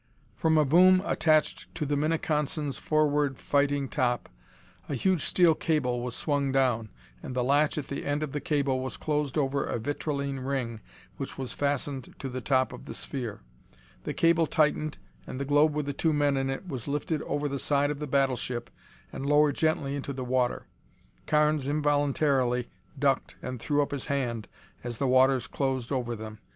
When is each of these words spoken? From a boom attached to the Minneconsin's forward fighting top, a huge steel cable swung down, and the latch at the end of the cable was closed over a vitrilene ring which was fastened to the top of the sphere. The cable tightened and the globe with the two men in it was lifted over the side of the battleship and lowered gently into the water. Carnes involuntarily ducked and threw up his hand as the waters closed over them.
From 0.35 0.57
a 0.57 0.65
boom 0.65 1.03
attached 1.05 1.75
to 1.75 1.85
the 1.85 1.95
Minneconsin's 1.95 2.79
forward 2.79 3.37
fighting 3.37 3.87
top, 3.87 4.29
a 4.89 4.95
huge 4.95 5.21
steel 5.23 5.53
cable 5.53 6.09
swung 6.09 6.51
down, 6.51 6.89
and 7.21 7.35
the 7.35 7.43
latch 7.43 7.77
at 7.77 7.87
the 7.87 8.03
end 8.03 8.23
of 8.23 8.31
the 8.31 8.41
cable 8.41 8.79
was 8.79 8.97
closed 8.97 9.37
over 9.37 9.63
a 9.63 9.77
vitrilene 9.77 10.39
ring 10.39 10.81
which 11.17 11.37
was 11.37 11.53
fastened 11.53 12.15
to 12.17 12.29
the 12.29 12.41
top 12.41 12.73
of 12.73 12.85
the 12.85 12.95
sphere. 12.95 13.41
The 14.03 14.15
cable 14.15 14.47
tightened 14.47 14.97
and 15.27 15.39
the 15.39 15.45
globe 15.45 15.75
with 15.75 15.85
the 15.85 15.93
two 15.93 16.13
men 16.13 16.35
in 16.35 16.49
it 16.49 16.67
was 16.67 16.87
lifted 16.87 17.21
over 17.21 17.47
the 17.47 17.59
side 17.59 17.91
of 17.91 17.99
the 17.99 18.07
battleship 18.07 18.71
and 19.13 19.23
lowered 19.23 19.53
gently 19.53 19.95
into 19.95 20.13
the 20.13 20.25
water. 20.25 20.65
Carnes 21.27 21.67
involuntarily 21.67 22.71
ducked 22.97 23.35
and 23.43 23.59
threw 23.59 23.83
up 23.83 23.91
his 23.91 24.07
hand 24.07 24.47
as 24.83 24.97
the 24.97 25.05
waters 25.07 25.45
closed 25.45 25.91
over 25.91 26.15
them. 26.15 26.39